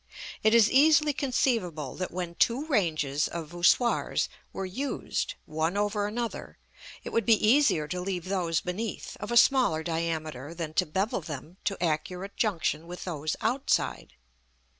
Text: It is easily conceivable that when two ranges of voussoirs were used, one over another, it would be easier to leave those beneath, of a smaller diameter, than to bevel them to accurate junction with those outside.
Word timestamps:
It 0.41 0.55
is 0.55 0.71
easily 0.71 1.13
conceivable 1.13 1.93
that 1.97 2.09
when 2.09 2.33
two 2.33 2.65
ranges 2.65 3.27
of 3.27 3.49
voussoirs 3.49 4.29
were 4.51 4.65
used, 4.65 5.35
one 5.45 5.77
over 5.77 6.07
another, 6.07 6.57
it 7.03 7.11
would 7.13 7.23
be 7.23 7.47
easier 7.47 7.87
to 7.89 8.01
leave 8.01 8.25
those 8.25 8.61
beneath, 8.61 9.15
of 9.19 9.31
a 9.31 9.37
smaller 9.37 9.83
diameter, 9.83 10.55
than 10.55 10.73
to 10.73 10.87
bevel 10.87 11.21
them 11.21 11.57
to 11.65 11.77
accurate 11.83 12.35
junction 12.35 12.87
with 12.87 13.03
those 13.05 13.35
outside. 13.41 14.15